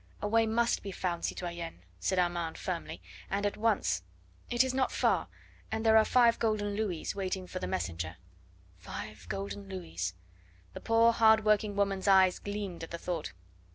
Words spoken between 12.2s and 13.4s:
gleamed at the thought.